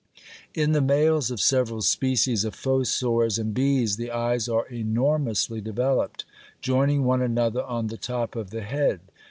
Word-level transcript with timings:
]In 0.55 0.71
the 0.71 0.81
males 0.81 1.29
of 1.29 1.39
several 1.39 1.83
species 1.83 2.43
of 2.43 2.55
fossors 2.55 3.37
and 3.37 3.53
bees 3.53 3.97
the 3.97 4.09
eyes 4.09 4.49
are 4.49 4.65
enormously 4.65 5.61
developed, 5.61 6.25
joining 6.59 7.03
one 7.05 7.21
another 7.21 7.61
on 7.63 7.85
the 7.85 7.97
top 7.97 8.35
of 8.35 8.49
the 8.49 8.61
head. 8.63 9.01